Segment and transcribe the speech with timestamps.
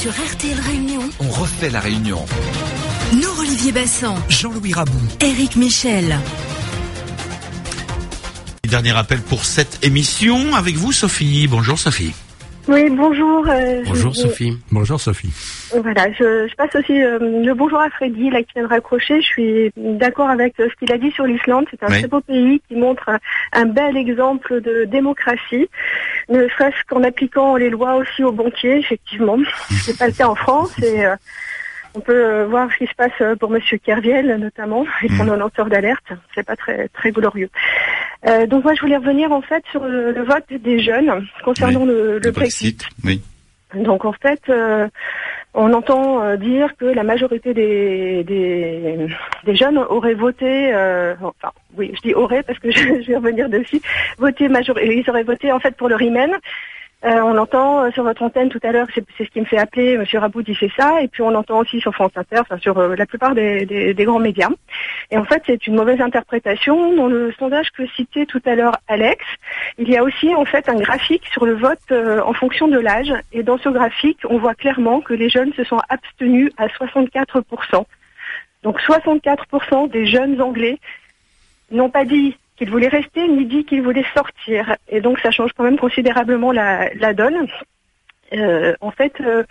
[0.00, 1.02] sur RTL Réunion.
[1.18, 2.24] On refait la Réunion.
[3.12, 4.16] Nous, Olivier Bassan.
[4.30, 4.98] Jean-Louis Rabou.
[5.20, 6.18] Éric Michel.
[8.66, 11.46] Dernier appel pour cette émission avec vous, Sophie.
[11.48, 12.14] Bonjour, Sophie.
[12.68, 13.48] Oui, bonjour.
[13.48, 14.58] euh, Bonjour je- Sophie.
[14.70, 15.30] Bonjour Sophie.
[15.82, 19.20] Voilà, je, je passe aussi euh, le bonjour à Freddy, là, qui vient de raccrocher.
[19.22, 21.64] Je suis d'accord avec euh, ce qu'il a dit sur l'Islande.
[21.70, 21.98] C'est un Oui.
[21.98, 23.18] très beau pays qui montre un,
[23.52, 25.68] un bel exemple de démocratie,
[26.28, 29.38] ne serait-ce qu'en appliquant les lois aussi aux banquiers, effectivement.
[29.82, 31.16] C'est pas le cas en France et euh,
[31.94, 35.24] on peut euh, voir ce qui se passe euh, pour Monsieur Kerviel, notamment, et son
[35.24, 36.12] lanceur d'alerte.
[36.34, 37.50] C'est pas très très glorieux.
[38.26, 41.84] Euh, donc moi, je voulais revenir en fait sur le, le vote des jeunes concernant
[41.84, 42.86] le, le Brexit.
[43.04, 43.22] Oui.
[43.74, 44.88] Donc en fait, euh,
[45.54, 49.06] on entend euh, dire que la majorité des, des,
[49.44, 53.16] des jeunes auraient voté, euh, enfin oui, je dis auraient parce que je, je vais
[53.16, 53.80] revenir dessus,
[54.18, 56.32] voté major ils auraient voté en fait pour le Riemen.
[57.02, 59.56] Euh, on entend euh, sur votre antenne tout à l'heure, c'est ce qui me fait
[59.56, 62.58] appeler, Monsieur Raboud il fait ça, et puis on entend aussi sur France Inter, enfin
[62.58, 64.50] sur euh, la plupart des, des, grands médias.
[65.10, 66.94] Et en fait, c'est une mauvaise interprétation.
[66.94, 69.24] Dans le sondage que citait tout à l'heure Alex,
[69.78, 72.78] il y a aussi en fait un graphique sur le vote euh, en fonction de
[72.78, 73.14] l'âge.
[73.32, 77.84] Et dans ce graphique, on voit clairement que les jeunes se sont abstenus à 64%.
[78.62, 80.78] Donc 64% des jeunes Anglais
[81.70, 84.76] n'ont pas dit qu'ils voulaient rester, ni dit qu'ils voulaient sortir.
[84.90, 87.46] Et donc ça change quand même considérablement la, donne.
[88.34, 89.42] Euh, en fait, euh,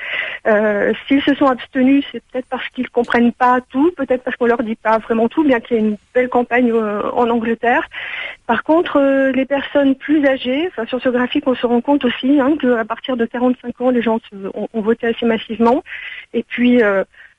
[0.48, 4.46] euh, s'ils se sont abstenus, c'est peut-être parce qu'ils comprennent pas tout, peut-être parce qu'on
[4.46, 7.90] leur dit pas vraiment tout, bien qu'il y ait une belle campagne en Angleterre.
[8.46, 9.02] Par contre,
[9.34, 13.18] les personnes plus âgées, sur ce graphique, on se rend compte aussi hein, qu'à partir
[13.18, 14.20] de 45 ans, les gens
[14.54, 15.84] ont, ont voté assez massivement.
[16.34, 16.80] Et puis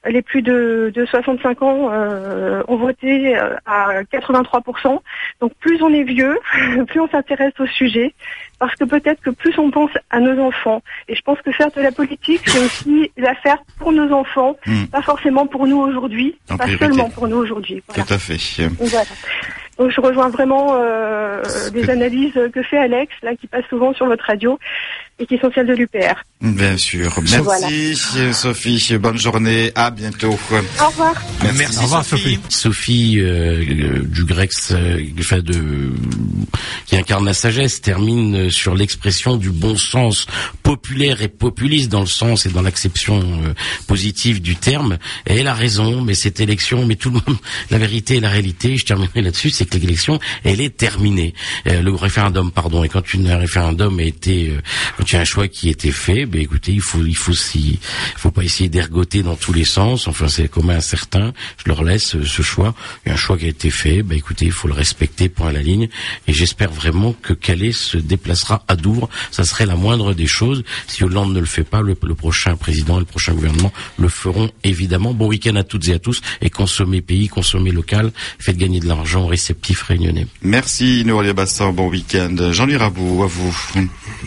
[0.09, 4.99] les plus de, de 65 ans euh, ont voté euh, à 83%.
[5.41, 6.39] Donc plus on est vieux,
[6.87, 8.15] plus on s'intéresse au sujet,
[8.59, 10.83] parce que peut-être que plus on pense à nos enfants.
[11.09, 14.57] Et je pense que faire de la politique, c'est aussi la faire pour nos enfants,
[14.67, 14.87] Mm.
[14.87, 16.85] pas forcément pour nous aujourd'hui, pas priorité.
[16.87, 17.83] seulement pour nous aujourd'hui.
[17.89, 18.05] Voilà.
[18.05, 18.37] Tout à fait.
[18.79, 19.05] Voilà.
[19.79, 21.43] Donc je rejoins vraiment euh,
[21.73, 24.59] des analyses que fait Alex, là, qui passe souvent sur votre radio
[25.21, 26.15] et qui sont celles de l'UPR.
[26.41, 27.13] Bien sûr.
[27.31, 27.95] Merci,
[28.33, 28.97] Sophie.
[28.99, 29.71] Bonne journée.
[29.75, 30.31] À bientôt.
[30.31, 31.15] Au revoir.
[31.57, 32.39] Merci, Au revoir, Sophie.
[32.49, 35.93] Sophie euh, du grec euh, enfin, de
[36.87, 40.27] qui incarne la sagesse termine euh, sur l'expression du bon sens
[40.63, 43.55] populaire et populiste dans le sens et dans l'acception euh,
[43.87, 44.99] positive du terme.
[45.27, 47.39] Et elle a raison, mais cette élection, mais tout le monde,
[47.71, 51.35] la vérité et la réalité, je terminerai là-dessus, c'est que l'élection, elle est terminée.
[51.67, 52.85] Euh, le référendum, pardon.
[52.85, 54.61] Et quand une, un référendum a été, euh,
[55.11, 57.33] il y a un choix qui a été fait, ben écoutez, il faut, il faut
[58.17, 60.07] faut pas essayer d'ergoter dans tous les sens.
[60.07, 61.33] Enfin, c'est commun à certains.
[61.57, 62.75] Je leur laisse euh, ce choix.
[63.05, 64.03] Il y a un choix qui a été fait.
[64.03, 65.89] Ben écoutez, il faut le respecter, point à la ligne.
[66.27, 69.09] Et j'espère vraiment que Calais se déplacera à Douvres.
[69.31, 70.63] Ça serait la moindre des choses.
[70.87, 74.51] Si Hollande ne le fait pas, le, prochain président et le prochain gouvernement le feront
[74.65, 75.15] évidemment.
[75.15, 76.21] Bon week-end à toutes et à tous.
[76.41, 78.13] Et consommez pays, consommez local.
[78.39, 80.27] Faites gagner de l'argent aux réceptifs réunionnais.
[80.43, 81.73] Merci, Nourlia Bassan.
[81.73, 82.53] Bon week-end.
[82.53, 83.57] Jean-Louis Rabou, à vous.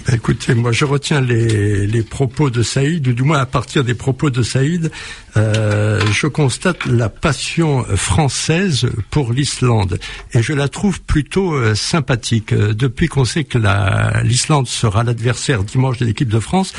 [0.07, 3.83] Bah, Écoutez, moi je retiens les, les propos de Saïd, ou du moins à partir
[3.83, 4.91] des propos de Saïd,
[5.37, 9.99] euh, je constate la passion française pour l'Islande
[10.33, 12.53] et je la trouve plutôt euh, sympathique.
[12.53, 16.73] Euh, Depuis qu'on sait que la- l'Islande sera l'adversaire dimanche de l'équipe de France,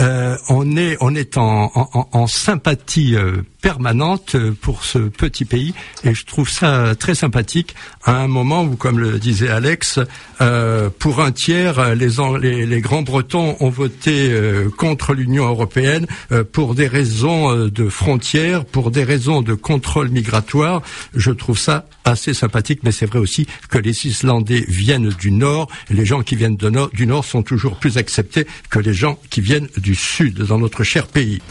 [0.00, 5.44] euh, on est on est en- en- en sympathie euh, permanente euh, pour ce petit
[5.44, 9.98] pays et je trouve ça très sympathique à un moment où, comme le disait Alex,
[10.40, 12.10] euh, pour un tiers, les,
[12.40, 17.68] les, les grands Bretons ont voté euh, contre l'Union européenne euh, pour des raisons euh,
[17.68, 20.80] de frontières, pour des raisons de contrôle migratoire.
[21.16, 25.68] Je trouve ça assez sympathique, mais c'est vrai aussi que les Islandais viennent du Nord.
[25.90, 29.68] Les gens qui viennent du Nord sont toujours plus acceptés que les gens qui viennent
[29.76, 31.42] du Sud dans notre cher pays.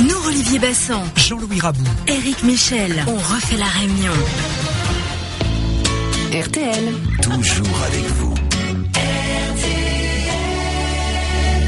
[0.00, 1.84] Nous, Olivier Bassan, Jean-Louis Rabou.
[2.06, 4.12] Éric Michel, on refait la réunion.
[6.32, 6.92] RTL.
[7.20, 8.34] Toujours avec vous.